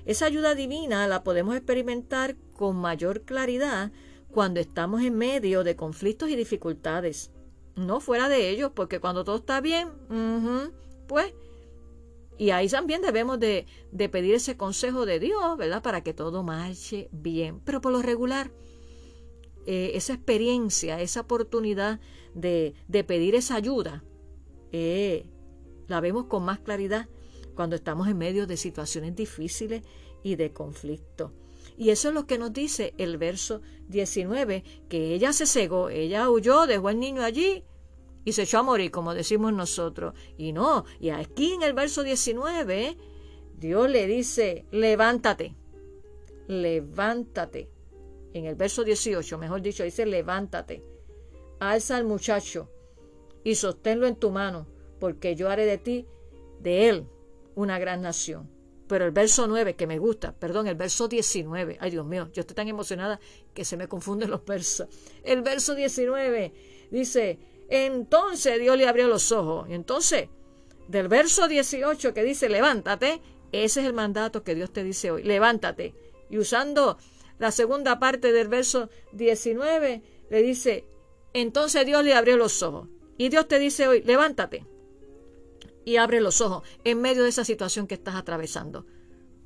esa 0.04 0.26
ayuda 0.26 0.54
divina 0.54 1.06
la 1.06 1.22
podemos 1.22 1.54
experimentar 1.54 2.36
con 2.54 2.76
mayor 2.76 3.22
claridad 3.22 3.92
cuando 4.30 4.60
estamos 4.60 5.02
en 5.02 5.14
medio 5.16 5.64
de 5.64 5.76
conflictos 5.76 6.30
y 6.30 6.36
dificultades. 6.36 7.30
No 7.76 8.00
fuera 8.00 8.28
de 8.28 8.48
ellos, 8.48 8.72
porque 8.74 9.00
cuando 9.00 9.24
todo 9.24 9.36
está 9.36 9.60
bien, 9.60 9.90
pues, 11.06 11.34
y 12.38 12.50
ahí 12.50 12.68
también 12.68 13.02
debemos 13.02 13.38
de, 13.38 13.66
de, 13.92 14.08
pedir 14.08 14.34
ese 14.34 14.56
consejo 14.56 15.06
de 15.06 15.18
Dios, 15.18 15.56
¿verdad? 15.56 15.82
Para 15.82 16.02
que 16.02 16.14
todo 16.14 16.42
marche 16.42 17.08
bien. 17.12 17.60
Pero 17.60 17.80
por 17.80 17.92
lo 17.92 18.00
regular, 18.00 18.50
eh, 19.70 19.98
esa 19.98 20.14
experiencia, 20.14 20.98
esa 21.02 21.20
oportunidad 21.20 22.00
de, 22.34 22.72
de 22.88 23.04
pedir 23.04 23.34
esa 23.34 23.54
ayuda, 23.54 24.02
eh, 24.72 25.26
la 25.88 26.00
vemos 26.00 26.24
con 26.24 26.42
más 26.42 26.58
claridad 26.58 27.06
cuando 27.54 27.76
estamos 27.76 28.08
en 28.08 28.16
medio 28.16 28.46
de 28.46 28.56
situaciones 28.56 29.14
difíciles 29.14 29.82
y 30.22 30.36
de 30.36 30.54
conflicto. 30.54 31.34
Y 31.76 31.90
eso 31.90 32.08
es 32.08 32.14
lo 32.14 32.26
que 32.26 32.38
nos 32.38 32.54
dice 32.54 32.94
el 32.96 33.18
verso 33.18 33.60
19, 33.88 34.64
que 34.88 35.12
ella 35.12 35.34
se 35.34 35.44
cegó, 35.44 35.90
ella 35.90 36.30
huyó, 36.30 36.66
dejó 36.66 36.88
al 36.88 36.98
niño 36.98 37.22
allí 37.22 37.62
y 38.24 38.32
se 38.32 38.44
echó 38.44 38.60
a 38.60 38.62
morir, 38.62 38.90
como 38.90 39.12
decimos 39.12 39.52
nosotros. 39.52 40.14
Y 40.38 40.54
no, 40.54 40.86
y 40.98 41.10
aquí 41.10 41.52
en 41.52 41.62
el 41.62 41.74
verso 41.74 42.02
19, 42.02 42.96
Dios 43.58 43.90
le 43.90 44.06
dice, 44.06 44.64
levántate, 44.70 45.56
levántate. 46.46 47.68
En 48.32 48.44
el 48.44 48.54
verso 48.54 48.84
18, 48.84 49.38
mejor 49.38 49.62
dicho, 49.62 49.82
dice, 49.82 50.06
levántate, 50.06 50.82
alza 51.60 51.96
al 51.96 52.04
muchacho 52.04 52.70
y 53.44 53.54
sosténlo 53.54 54.06
en 54.06 54.16
tu 54.16 54.30
mano, 54.30 54.66
porque 55.00 55.34
yo 55.34 55.48
haré 55.48 55.64
de 55.64 55.78
ti, 55.78 56.06
de 56.60 56.88
él, 56.88 57.06
una 57.54 57.78
gran 57.78 58.02
nación. 58.02 58.50
Pero 58.88 59.04
el 59.04 59.10
verso 59.10 59.46
9, 59.46 59.76
que 59.76 59.86
me 59.86 59.98
gusta, 59.98 60.32
perdón, 60.32 60.66
el 60.66 60.74
verso 60.74 61.08
19, 61.08 61.76
ay 61.80 61.90
Dios 61.90 62.06
mío, 62.06 62.30
yo 62.32 62.40
estoy 62.40 62.54
tan 62.54 62.68
emocionada 62.68 63.20
que 63.52 63.64
se 63.64 63.76
me 63.76 63.86
confunden 63.86 64.30
los 64.30 64.44
versos. 64.44 64.88
El 65.22 65.42
verso 65.42 65.74
19 65.74 66.52
dice, 66.90 67.38
entonces 67.68 68.58
Dios 68.58 68.76
le 68.78 68.88
abrió 68.88 69.06
los 69.08 69.30
ojos. 69.30 69.68
Y 69.68 69.74
entonces, 69.74 70.28
del 70.88 71.08
verso 71.08 71.48
18 71.48 72.14
que 72.14 72.22
dice, 72.22 72.48
levántate, 72.48 73.20
ese 73.52 73.80
es 73.80 73.86
el 73.86 73.92
mandato 73.92 74.42
que 74.42 74.54
Dios 74.54 74.72
te 74.72 74.82
dice 74.82 75.10
hoy, 75.10 75.22
levántate. 75.22 75.94
Y 76.30 76.38
usando 76.38 76.98
la 77.38 77.50
segunda 77.50 77.98
parte 77.98 78.32
del 78.32 78.48
verso 78.48 78.90
19, 79.12 80.02
le 80.30 80.42
dice, 80.42 80.86
entonces 81.32 81.86
Dios 81.86 82.04
le 82.04 82.14
abrió 82.14 82.36
los 82.36 82.62
ojos. 82.62 82.88
Y 83.16 83.28
Dios 83.30 83.48
te 83.48 83.58
dice 83.58 83.88
hoy, 83.88 84.02
levántate 84.02 84.66
y 85.84 85.96
abre 85.96 86.20
los 86.20 86.40
ojos 86.40 86.68
en 86.84 87.00
medio 87.00 87.22
de 87.22 87.30
esa 87.30 87.44
situación 87.44 87.86
que 87.86 87.94
estás 87.94 88.14
atravesando. 88.14 88.86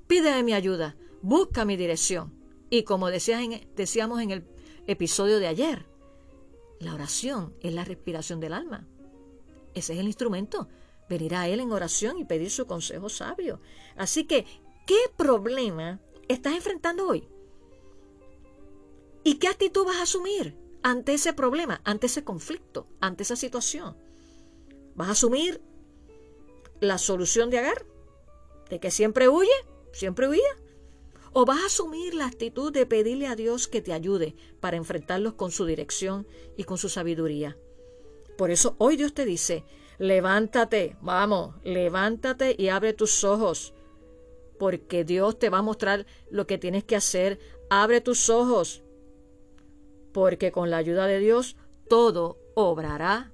Pídeme 0.09 0.43
mi 0.43 0.53
ayuda, 0.55 0.97
busca 1.23 1.65
mi 1.65 1.77
dirección. 1.77 2.35
Y 2.69 2.83
como 2.83 3.11
decíamos 3.11 4.21
en 4.21 4.31
el 4.31 4.45
episodio 4.87 5.39
de 5.39 5.47
ayer, 5.47 5.87
la 6.81 6.95
oración 6.95 7.55
es 7.61 7.73
la 7.73 7.85
respiración 7.85 8.41
del 8.41 8.55
alma. 8.55 8.89
Ese 9.75 9.93
es 9.95 10.01
el 10.01 10.07
instrumento. 10.07 10.69
Venir 11.09 11.37
a 11.37 11.47
Él 11.47 11.61
en 11.61 11.71
oración 11.71 12.19
y 12.19 12.25
pedir 12.25 12.51
su 12.51 12.67
consejo 12.67 13.09
sabio. 13.09 13.61
Así 13.97 14.25
que, 14.25 14.45
¿qué 14.87 14.99
problema 15.17 16.01
estás 16.29 16.55
enfrentando 16.55 17.09
hoy? 17.09 17.29
¿Y 19.25 19.35
qué 19.35 19.49
actitud 19.49 19.85
vas 19.85 19.97
a 19.97 20.03
asumir? 20.03 20.63
ante 20.83 21.15
ese 21.15 21.33
problema, 21.33 21.81
ante 21.85 22.07
ese 22.07 22.25
conflicto, 22.25 22.87
ante 23.01 23.23
esa 23.23 23.37
situación? 23.37 23.97
¿Vas 24.95 25.09
a 25.09 25.13
asumir 25.13 25.63
la 26.81 26.99
solución 26.99 27.51
de 27.51 27.59
Agar? 27.59 27.87
¿De 28.69 28.81
que 28.81 28.91
siempre 28.91 29.29
huye? 29.29 29.51
¿Siempre 29.93 30.29
huía? 30.29 30.43
¿O 31.33 31.47
vas 31.47 31.63
a 31.63 31.67
asumir 31.67 32.15
la 32.15 32.27
actitud 32.27 32.73
de 32.73 32.85
pedirle 32.85 33.27
a 33.27 33.37
Dios 33.37 33.69
que 33.69 33.81
te 33.81 33.93
ayude 33.93 34.35
para 34.61 34.77
enfrentarlos 34.77 35.35
con 35.35 35.51
su 35.51 35.65
dirección 35.65 36.27
y 36.57 36.65
con 36.65 36.79
su 36.79 36.89
sabiduría? 36.89 37.57
Por 38.37 38.51
eso 38.51 38.75
hoy 38.79 38.97
Dios 38.97 39.15
te 39.15 39.25
dice, 39.25 39.65
levántate, 39.99 40.97
vamos, 41.01 41.55
levántate 41.65 42.55
y 42.59 42.69
abre 42.69 42.93
tus 42.93 43.25
ojos, 43.25 43.73
porque 44.59 45.05
Dios 45.05 45.39
te 45.39 45.49
va 45.49 45.59
a 45.59 45.63
mostrar 45.63 46.07
lo 46.31 46.47
que 46.47 46.59
tienes 46.59 46.85
que 46.85 46.97
hacer. 46.97 47.39
Abre 47.71 48.01
tus 48.01 48.29
ojos, 48.29 48.82
porque 50.13 50.53
con 50.53 50.71
la 50.71 50.79
ayuda 50.79 51.07
de 51.07 51.19
Dios 51.19 51.57
todo 51.89 52.39
obrará 52.55 53.33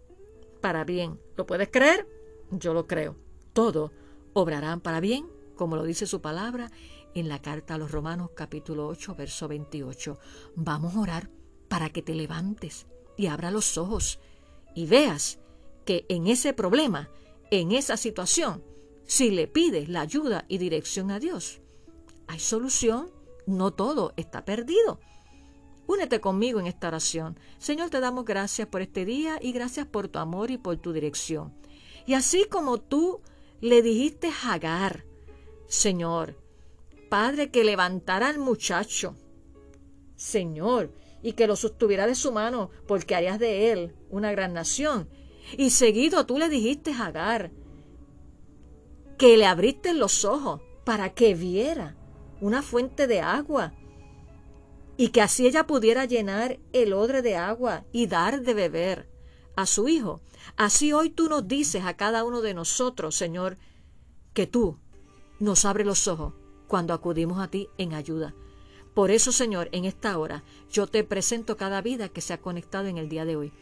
para 0.61 0.85
bien. 0.85 1.21
¿Lo 1.37 1.47
puedes 1.47 1.69
creer? 1.71 2.09
Yo 2.51 2.75
lo 2.75 2.87
creo. 2.87 3.17
Todo 3.53 3.93
obrará 4.33 4.77
para 4.79 5.01
bien, 5.01 5.27
como 5.57 5.77
lo 5.77 5.85
dice 5.85 6.07
su 6.07 6.21
palabra 6.21 6.71
en 7.15 7.29
la 7.29 7.41
carta 7.41 7.75
a 7.75 7.79
los 7.79 7.91
Romanos 7.91 8.31
capítulo 8.35 8.87
8, 8.87 9.15
verso 9.15 9.49
28. 9.49 10.19
Vamos 10.55 10.95
a 10.95 11.01
orar 11.01 11.31
para 11.69 11.91
que 11.91 12.03
te 12.03 12.15
levantes 12.15 12.87
y 13.17 13.27
abra 13.27 13.51
los 13.51 13.77
ojos 13.79 14.21
y 14.75 14.87
veas 14.87 15.39
que 15.85 16.07
en 16.09 16.27
ese 16.27 16.53
problema, 16.53 17.11
en 17.51 17.73
esa 17.73 17.97
situación, 17.97 18.63
si 19.05 19.31
le 19.31 19.49
pides 19.49 19.89
la 19.89 20.03
ayuda 20.03 20.45
y 20.49 20.59
dirección 20.59 21.11
a 21.11 21.19
Dios, 21.19 21.61
hay 22.27 22.39
solución, 22.39 23.11
no 23.47 23.73
todo 23.73 24.13
está 24.17 24.45
perdido. 24.45 25.01
Únete 25.89 26.21
conmigo 26.21 26.61
en 26.61 26.67
esta 26.67 26.89
oración. 26.89 27.41
Señor, 27.57 27.89
te 27.89 27.99
damos 27.99 28.27
gracias 28.27 28.69
por 28.69 28.83
este 28.83 29.07
día 29.07 29.39
y 29.41 29.53
gracias 29.53 29.87
por 29.87 30.07
tu 30.09 30.19
amor 30.19 30.51
y 30.51 30.59
por 30.59 30.77
tu 30.77 30.93
dirección. 30.93 31.55
Y 32.05 32.13
así 32.13 32.45
como 32.45 32.77
tú 32.77 33.23
le 33.63 33.81
dijiste 33.81 34.29
a 34.29 34.53
Agar, 34.53 35.07
Señor, 35.67 36.37
Padre, 37.09 37.51
que 37.51 37.65
levantara 37.65 38.29
al 38.29 38.39
muchacho. 38.39 39.17
Señor, 40.15 40.93
y 41.23 41.33
que 41.33 41.47
lo 41.47 41.57
sostuviera 41.57 42.07
de 42.07 42.15
su 42.15 42.33
mano, 42.33 42.71
porque 42.87 43.15
harías 43.15 43.39
de 43.39 43.73
él 43.73 43.95
una 44.11 44.31
gran 44.31 44.53
nación. 44.53 45.09
Y 45.57 45.71
seguido 45.71 46.27
tú 46.27 46.37
le 46.37 46.51
dijiste 46.51 46.93
a 46.93 47.07
Agar 47.07 47.51
que 49.17 49.39
le 49.39 49.47
abriste 49.47 49.95
los 49.95 50.27
ojos 50.27 50.61
para 50.85 51.15
que 51.15 51.35
viera 51.35 51.97
una 52.43 52.61
fuente 52.61 53.07
de 53.07 53.23
agua 53.23 53.73
y 54.99 55.11
que 55.11 55.23
así 55.23 55.47
ella 55.47 55.67
pudiera 55.67 56.05
llenar 56.05 56.59
el 56.73 56.93
odre 56.93 57.23
de 57.23 57.37
agua 57.37 57.85
y 57.93 58.09
dar 58.09 58.43
de 58.43 58.53
beber 58.53 59.09
a 59.55 59.65
su 59.65 59.89
hijo. 59.89 60.21
Así 60.57 60.93
hoy 60.93 61.09
tú 61.09 61.29
nos 61.29 61.47
dices 61.47 61.85
a 61.85 61.97
cada 61.97 62.25
uno 62.25 62.43
de 62.43 62.53
nosotros, 62.53 63.15
Señor, 63.15 63.59
que 64.35 64.49
tú 64.49 64.77
nos 65.39 65.65
abres 65.65 65.87
los 65.87 66.09
ojos 66.09 66.35
cuando 66.67 66.95
acudimos 66.95 67.41
a 67.41 67.49
ti 67.49 67.69
en 67.79 67.95
ayuda. 67.95 68.35
Por 68.93 69.13
eso, 69.13 69.31
Señor, 69.31 69.69
en 69.71 69.85
esta 69.85 70.19
hora 70.19 70.43
yo 70.69 70.89
te 70.89 71.05
presento 71.05 71.57
cada 71.57 71.81
vida 71.81 72.09
que 72.09 72.21
se 72.21 72.33
ha 72.33 72.41
conectado 72.41 72.89
en 72.89 72.99
el 72.99 73.09
día 73.09 73.25
de 73.25 73.37
hoy. 73.37 73.53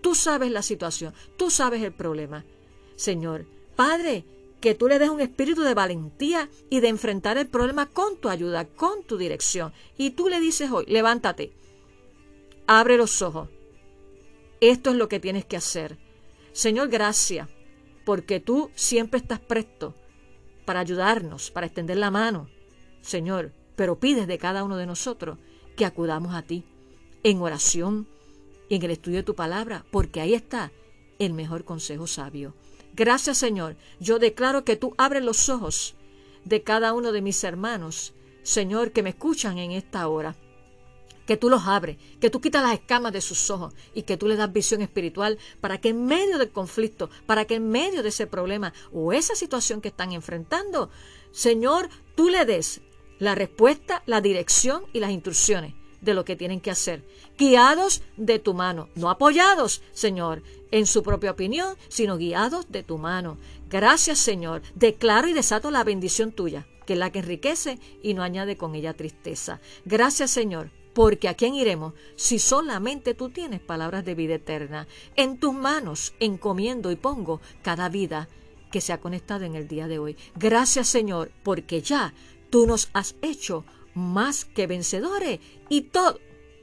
Tú 0.00 0.14
sabes 0.14 0.50
la 0.50 0.62
situación, 0.62 1.12
tú 1.36 1.50
sabes 1.50 1.82
el 1.82 1.92
problema. 1.92 2.46
Señor, 2.96 3.44
Padre, 3.76 4.24
que 4.66 4.74
tú 4.74 4.88
le 4.88 4.98
des 4.98 5.10
un 5.10 5.20
espíritu 5.20 5.62
de 5.62 5.74
valentía 5.74 6.50
y 6.70 6.80
de 6.80 6.88
enfrentar 6.88 7.38
el 7.38 7.46
problema 7.46 7.86
con 7.86 8.16
tu 8.16 8.28
ayuda, 8.28 8.64
con 8.64 9.04
tu 9.04 9.16
dirección. 9.16 9.72
Y 9.96 10.10
tú 10.10 10.28
le 10.28 10.40
dices 10.40 10.72
hoy, 10.72 10.84
levántate, 10.88 11.52
abre 12.66 12.96
los 12.96 13.22
ojos. 13.22 13.48
Esto 14.60 14.90
es 14.90 14.96
lo 14.96 15.08
que 15.08 15.20
tienes 15.20 15.44
que 15.44 15.56
hacer. 15.56 15.98
Señor, 16.52 16.88
gracias, 16.88 17.48
porque 18.04 18.40
tú 18.40 18.72
siempre 18.74 19.20
estás 19.20 19.38
presto 19.38 19.94
para 20.64 20.80
ayudarnos, 20.80 21.52
para 21.52 21.66
extender 21.66 21.98
la 21.98 22.10
mano. 22.10 22.50
Señor, 23.02 23.52
pero 23.76 24.00
pides 24.00 24.26
de 24.26 24.38
cada 24.38 24.64
uno 24.64 24.76
de 24.76 24.86
nosotros 24.86 25.38
que 25.76 25.84
acudamos 25.84 26.34
a 26.34 26.42
ti 26.42 26.64
en 27.22 27.40
oración 27.40 28.08
y 28.68 28.74
en 28.74 28.82
el 28.82 28.90
estudio 28.90 29.18
de 29.18 29.22
tu 29.22 29.36
palabra, 29.36 29.86
porque 29.92 30.20
ahí 30.20 30.34
está 30.34 30.72
el 31.20 31.34
mejor 31.34 31.64
consejo 31.64 32.08
sabio. 32.08 32.52
Gracias 32.96 33.36
Señor, 33.36 33.76
yo 34.00 34.18
declaro 34.18 34.64
que 34.64 34.76
tú 34.76 34.94
abres 34.96 35.22
los 35.22 35.50
ojos 35.50 35.96
de 36.46 36.62
cada 36.62 36.94
uno 36.94 37.12
de 37.12 37.20
mis 37.20 37.44
hermanos, 37.44 38.14
Señor, 38.42 38.92
que 38.92 39.02
me 39.02 39.10
escuchan 39.10 39.58
en 39.58 39.72
esta 39.72 40.08
hora. 40.08 40.34
Que 41.26 41.36
tú 41.36 41.50
los 41.50 41.66
abres, 41.66 41.98
que 42.20 42.30
tú 42.30 42.40
quitas 42.40 42.62
las 42.62 42.72
escamas 42.72 43.12
de 43.12 43.20
sus 43.20 43.50
ojos 43.50 43.74
y 43.92 44.04
que 44.04 44.16
tú 44.16 44.28
les 44.28 44.38
das 44.38 44.50
visión 44.50 44.80
espiritual 44.80 45.38
para 45.60 45.78
que 45.78 45.90
en 45.90 46.06
medio 46.06 46.38
del 46.38 46.52
conflicto, 46.52 47.10
para 47.26 47.44
que 47.44 47.56
en 47.56 47.68
medio 47.68 48.02
de 48.02 48.08
ese 48.08 48.26
problema 48.26 48.72
o 48.92 49.12
esa 49.12 49.34
situación 49.34 49.82
que 49.82 49.88
están 49.88 50.12
enfrentando, 50.12 50.88
Señor, 51.32 51.90
tú 52.14 52.30
le 52.30 52.46
des 52.46 52.80
la 53.18 53.34
respuesta, 53.34 54.04
la 54.06 54.22
dirección 54.22 54.84
y 54.94 55.00
las 55.00 55.10
instrucciones 55.10 55.74
de 56.00 56.14
lo 56.14 56.24
que 56.24 56.36
tienen 56.36 56.60
que 56.60 56.70
hacer, 56.70 57.02
guiados 57.38 58.02
de 58.16 58.38
tu 58.38 58.54
mano, 58.54 58.88
no 58.94 59.10
apoyados, 59.10 59.82
Señor, 59.92 60.42
en 60.70 60.86
su 60.86 61.02
propia 61.02 61.30
opinión, 61.30 61.76
sino 61.88 62.16
guiados 62.16 62.70
de 62.70 62.82
tu 62.82 62.98
mano. 62.98 63.38
Gracias, 63.68 64.18
Señor. 64.18 64.62
Declaro 64.74 65.28
y 65.28 65.32
desato 65.32 65.70
la 65.70 65.84
bendición 65.84 66.32
tuya, 66.32 66.66
que 66.86 66.94
es 66.94 66.98
la 66.98 67.10
que 67.10 67.20
enriquece 67.20 67.78
y 68.02 68.14
no 68.14 68.22
añade 68.22 68.56
con 68.56 68.74
ella 68.74 68.94
tristeza. 68.94 69.60
Gracias, 69.84 70.30
Señor, 70.30 70.70
porque 70.94 71.28
a 71.28 71.34
quién 71.34 71.54
iremos 71.54 71.94
si 72.16 72.38
solamente 72.38 73.14
tú 73.14 73.30
tienes 73.30 73.60
palabras 73.60 74.04
de 74.04 74.14
vida 74.14 74.34
eterna. 74.34 74.86
En 75.16 75.38
tus 75.38 75.52
manos 75.52 76.14
encomiendo 76.20 76.90
y 76.90 76.96
pongo 76.96 77.40
cada 77.62 77.88
vida 77.88 78.28
que 78.70 78.80
se 78.80 78.92
ha 78.92 79.00
conectado 79.00 79.44
en 79.44 79.54
el 79.54 79.68
día 79.68 79.88
de 79.88 79.98
hoy. 79.98 80.16
Gracias, 80.36 80.88
Señor, 80.88 81.30
porque 81.42 81.82
ya 81.82 82.14
tú 82.50 82.66
nos 82.66 82.88
has 82.92 83.14
hecho 83.22 83.64
más 83.96 84.44
que 84.44 84.68
vencedores 84.68 85.40
y 85.68 85.82
todo, 85.82 86.20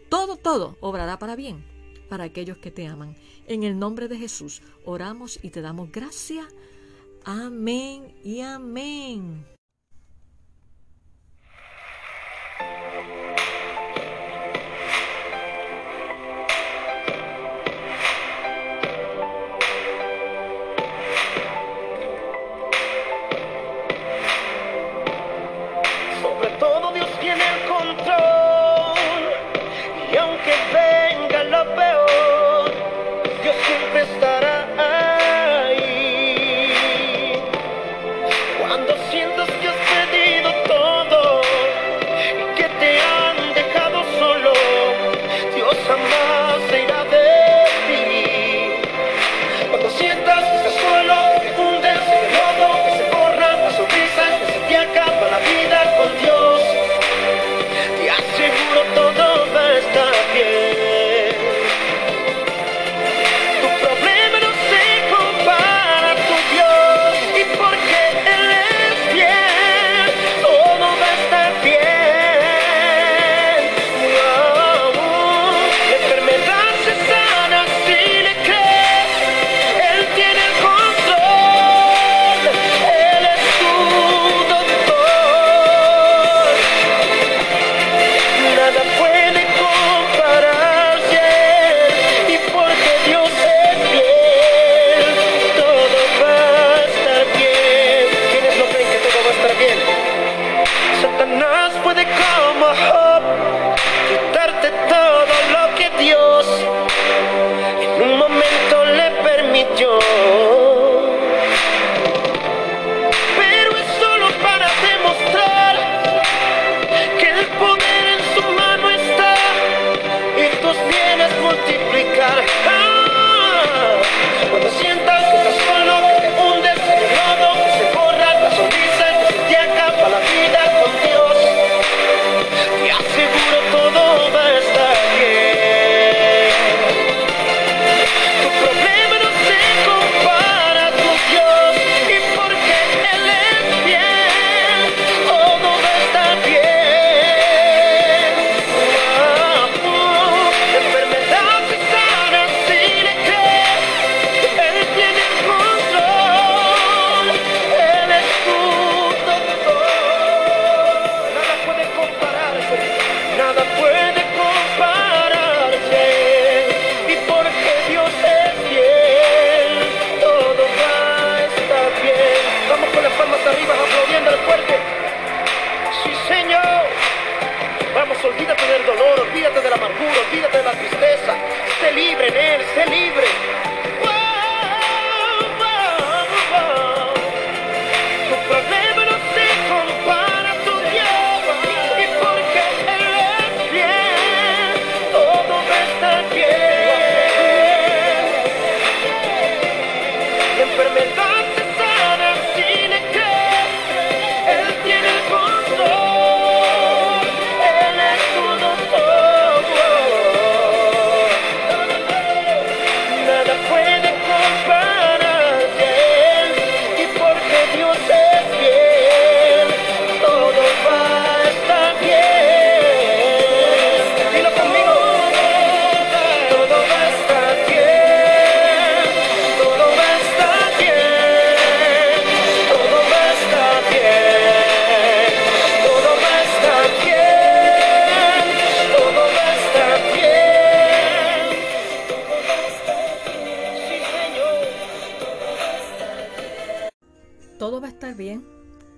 todo, 0.08 0.38
todo 0.38 0.78
obrará 0.80 1.20
para 1.20 1.36
bien 1.36 1.66
para 2.08 2.26
aquellos 2.26 2.60
que 2.60 2.70
te 2.70 2.86
aman. 2.86 3.16
En 3.48 3.64
el 3.64 3.80
nombre 3.80 4.08
de 4.08 4.20
Jesús 4.20 4.62
oramos 4.86 5.40
y 5.42 5.50
te 5.50 5.62
damos 5.62 5.92
gracias. 5.92 6.46
Amén 7.26 8.14
y 8.24 8.42
amén. 8.42 9.53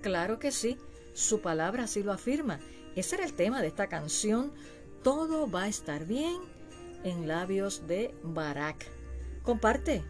Claro 0.06 0.38
que 0.38 0.52
sí, 0.52 0.78
su 1.14 1.40
palabra 1.40 1.82
así 1.82 2.04
lo 2.04 2.12
afirma. 2.12 2.60
Ese 2.94 3.16
era 3.16 3.24
el 3.24 3.32
tema 3.32 3.60
de 3.60 3.66
esta 3.66 3.88
canción. 3.88 4.52
Todo 5.02 5.50
va 5.50 5.64
a 5.64 5.68
estar 5.68 6.06
bien 6.06 6.36
en 7.02 7.26
labios 7.26 7.88
de 7.88 8.14
Barak. 8.22 8.86
Comparte 9.42 10.04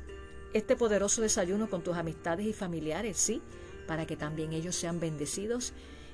este 0.52 0.76
poderoso 0.76 1.22
desayuno 1.22 1.70
con 1.70 1.82
tus 1.82 1.96
amistades 1.96 2.44
y 2.44 2.52
familiares, 2.52 3.16
sí, 3.16 3.40
para 3.86 4.04
que 4.04 4.18
también 4.18 4.52
ellos 4.52 4.76
sean 4.76 5.00
bendecidos 5.00 5.72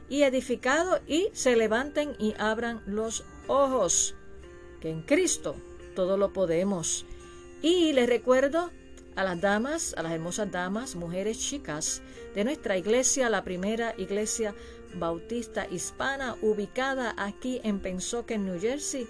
y 0.09 0.23
edificados 0.23 1.01
y 1.09 1.31
se 1.33 1.57
levanten 1.57 2.15
y 2.21 2.35
abran 2.39 2.85
los 2.87 3.25
ojos, 3.49 4.15
que 4.81 4.91
en 4.91 5.03
Cristo 5.03 5.57
todo 5.97 6.17
lo 6.17 6.33
podemos. 6.33 7.05
Y 7.63 7.93
les 7.95 8.09
recuerdo 8.09 8.71
a 9.17 9.25
las 9.25 9.41
damas, 9.41 9.95
a 9.97 10.03
las 10.03 10.13
hermosas 10.13 10.51
damas, 10.51 10.97
mujeres 10.97 11.39
chicas 11.39 12.03
de 12.35 12.45
nuestra 12.45 12.77
iglesia, 12.77 13.31
la 13.31 13.45
primera 13.45 13.95
iglesia 13.99 14.55
bautista 14.95 15.67
hispana 15.71 16.37
ubicada 16.43 17.15
aquí 17.17 17.61
en 17.65 17.81
Pensoken, 17.81 18.45
New 18.45 18.61
Jersey, 18.61 19.07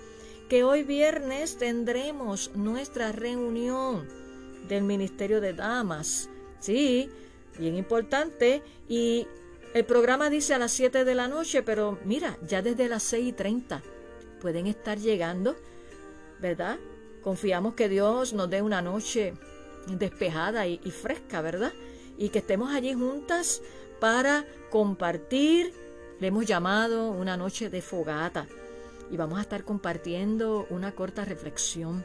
que 0.49 0.65
hoy 0.65 0.83
viernes 0.83 1.57
tendremos 1.57 2.51
nuestra 2.55 3.13
reunión 3.13 4.09
del 4.69 4.85
Ministerio 4.85 5.41
de 5.41 5.55
Damas. 5.55 6.29
Sí, 6.61 7.11
bien 7.59 7.77
importante. 7.77 8.63
Y 8.89 9.27
el 9.75 9.85
programa 9.85 10.31
dice 10.31 10.55
a 10.55 10.59
las 10.59 10.73
7 10.73 11.05
de 11.05 11.15
la 11.15 11.29
noche, 11.29 11.63
pero 11.63 11.99
mira, 12.05 12.37
ya 12.47 12.63
desde 12.63 12.89
las 12.89 13.03
6 13.05 13.29
y 13.29 13.33
30 13.33 13.83
pueden 14.41 14.67
estar 14.67 14.99
llegando, 14.99 15.57
¿verdad? 16.41 16.79
Confiamos 17.23 17.75
que 17.75 17.89
Dios 17.89 18.33
nos 18.33 18.51
dé 18.51 18.63
una 18.63 18.83
noche 18.83 19.35
despejada 19.87 20.67
y, 20.67 20.79
fresca, 20.91 21.41
¿verdad? 21.41 21.73
Y 22.19 22.29
que 22.29 22.39
estemos 22.39 22.73
allí 22.73 22.95
juntas 22.95 23.63
para 24.01 24.47
compartir. 24.71 25.73
Le 26.21 26.29
hemos 26.29 26.47
llamado 26.47 27.11
una 27.11 27.37
noche 27.37 27.69
de 27.69 27.83
fogata 27.83 28.47
y 29.11 29.17
vamos 29.17 29.39
a 29.39 29.43
estar 29.43 29.65
compartiendo 29.65 30.67
una 30.71 30.93
corta 30.93 31.25
reflexión 31.25 32.05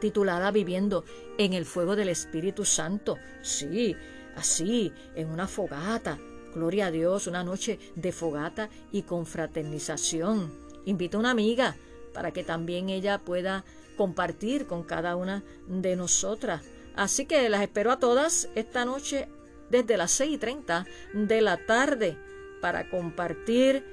titulada 0.00 0.50
Viviendo 0.50 1.04
en 1.38 1.52
el 1.52 1.64
fuego 1.64 1.96
del 1.96 2.08
Espíritu 2.08 2.64
Santo. 2.64 3.18
Sí, 3.42 3.96
así, 4.36 4.92
en 5.14 5.30
una 5.30 5.46
fogata. 5.46 6.18
Gloria 6.54 6.86
a 6.86 6.90
Dios, 6.90 7.26
una 7.26 7.44
noche 7.44 7.78
de 7.96 8.12
fogata 8.12 8.70
y 8.92 9.02
confraternización. 9.02 10.52
Invita 10.84 11.16
a 11.16 11.20
una 11.20 11.30
amiga 11.30 11.76
para 12.14 12.32
que 12.32 12.44
también 12.44 12.88
ella 12.88 13.18
pueda 13.18 13.64
compartir 13.96 14.66
con 14.66 14.82
cada 14.82 15.16
una 15.16 15.42
de 15.66 15.96
nosotras. 15.96 16.62
Así 16.96 17.26
que 17.26 17.48
las 17.48 17.62
espero 17.62 17.92
a 17.92 17.98
todas 17.98 18.48
esta 18.54 18.84
noche 18.84 19.28
desde 19.70 19.96
las 19.96 20.12
6 20.12 20.32
y 20.32 20.38
30 20.38 20.86
de 21.12 21.40
la 21.40 21.64
tarde 21.66 22.16
para 22.60 22.88
compartir 22.88 23.84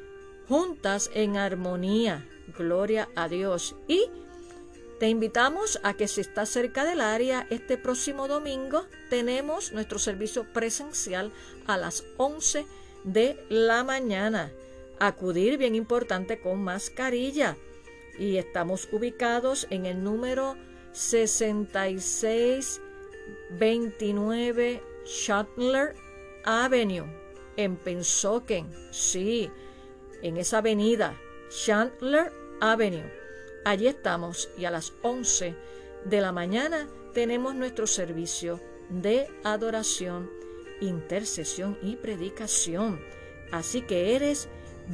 juntas 0.48 1.12
en 1.13 1.38
armonía. 1.38 2.28
Gloria 2.58 3.10
a 3.16 3.28
Dios. 3.28 3.76
Y 3.88 4.10
te 5.00 5.10
invitamos 5.10 5.80
a 5.84 5.96
que 5.96 6.08
si 6.08 6.22
estás 6.22 6.50
cerca 6.50 6.86
del 6.86 7.02
área, 7.02 7.46
este 7.50 7.78
próximo 7.78 8.28
domingo 8.28 8.86
tenemos 9.10 9.74
nuestro 9.74 10.00
servicio 10.00 10.46
presencial 10.54 11.32
a 11.68 11.78
las 11.78 12.06
11 12.18 12.66
de 13.04 13.46
la 13.50 13.84
mañana. 13.84 14.52
Acudir, 15.00 15.58
bien 15.58 15.76
importante, 15.76 16.39
con 16.39 16.63
mascarilla 16.63 17.58
y 18.18 18.38
estamos 18.38 18.88
ubicados 18.92 19.68
en 19.70 19.86
el 19.86 20.04
número 20.04 20.56
6629 23.58 24.82
Shuttler 25.06 25.96
Avenue 26.46 27.24
en 27.58 27.76
Pensoken. 27.78 28.70
Sí, 28.92 29.50
en 30.22 30.38
esa 30.38 30.60
avenida, 30.60 31.20
Chandler 31.50 32.32
Avenue. 32.62 33.12
Allí 33.66 33.88
estamos 33.88 34.50
y 34.58 34.66
a 34.66 34.72
las 34.72 34.94
11 35.02 35.56
de 36.06 36.22
la 36.22 36.32
mañana 36.32 36.88
tenemos 37.14 37.56
nuestro 37.56 37.88
servicio 37.88 38.60
de 38.90 39.28
adoración, 39.44 40.30
intercesión 40.82 41.78
y 41.82 41.96
predicación. 41.96 43.00
Así 43.52 43.82
que 43.82 44.16
eres 44.16 44.50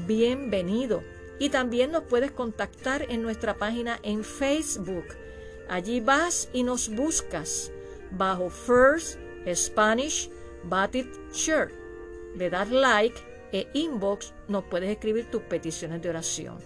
bienvenido. 0.08 1.04
Y 1.40 1.50
también 1.50 1.92
nos 1.92 2.04
puedes 2.04 2.32
contactar 2.32 3.06
en 3.10 3.22
nuestra 3.22 3.58
página 3.58 4.00
en 4.04 4.24
Facebook. 4.24 5.06
Allí 5.70 6.02
vas 6.02 6.50
y 6.52 6.64
nos 6.64 6.90
buscas 6.90 7.72
bajo 8.12 8.50
First 8.50 9.20
Spanish 9.54 10.30
Baptist 10.64 11.10
Church. 11.32 11.74
Le 12.36 12.50
das 12.50 12.70
like 12.70 13.20
e 13.52 13.68
inbox, 13.74 14.34
nos 14.48 14.64
puedes 14.66 14.90
escribir 14.90 15.30
tus 15.32 15.42
peticiones 15.44 16.02
de 16.02 16.10
oración. 16.10 16.58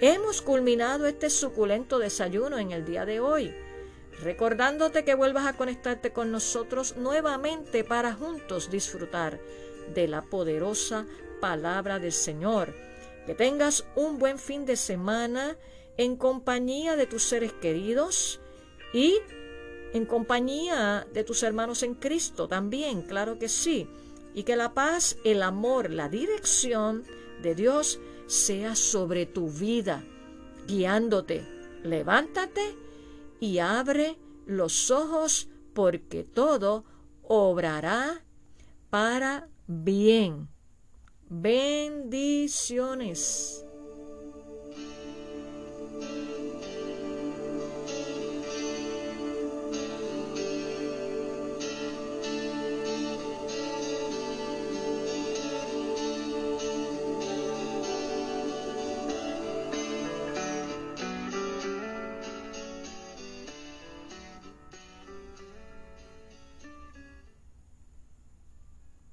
Hemos 0.00 0.42
culminado 0.42 1.06
este 1.06 1.30
suculento 1.30 1.98
desayuno 1.98 2.58
en 2.58 2.72
el 2.72 2.84
día 2.84 3.06
de 3.06 3.20
hoy, 3.20 3.54
recordándote 4.20 5.04
que 5.04 5.14
vuelvas 5.14 5.46
a 5.46 5.56
conectarte 5.56 6.12
con 6.12 6.32
nosotros 6.32 6.96
nuevamente 6.96 7.84
para 7.84 8.12
juntos 8.12 8.70
disfrutar 8.70 9.40
de 9.94 10.08
la 10.08 10.22
poderosa 10.22 11.06
palabra 11.40 11.98
del 11.98 12.12
Señor 12.12 12.74
que 13.26 13.34
tengas 13.34 13.84
un 13.94 14.18
buen 14.18 14.38
fin 14.38 14.64
de 14.66 14.76
semana 14.76 15.56
en 15.96 16.16
compañía 16.16 16.96
de 16.96 17.06
tus 17.06 17.22
seres 17.22 17.52
queridos 17.52 18.40
y 18.92 19.18
en 19.92 20.06
compañía 20.06 21.06
de 21.12 21.24
tus 21.24 21.42
hermanos 21.42 21.82
en 21.82 21.94
Cristo 21.94 22.48
también, 22.48 23.02
claro 23.02 23.38
que 23.38 23.48
sí. 23.48 23.88
Y 24.34 24.44
que 24.44 24.56
la 24.56 24.72
paz, 24.72 25.18
el 25.24 25.42
amor, 25.42 25.90
la 25.90 26.08
dirección 26.08 27.04
de 27.42 27.54
Dios 27.54 28.00
sea 28.26 28.76
sobre 28.76 29.26
tu 29.26 29.50
vida, 29.50 30.02
guiándote. 30.66 31.46
Levántate 31.82 32.76
y 33.40 33.58
abre 33.58 34.16
los 34.46 34.90
ojos 34.90 35.48
porque 35.74 36.24
todo 36.24 36.86
obrará 37.22 38.24
para 38.88 39.48
bien. 39.66 40.48
Bendiciones. 41.28 43.66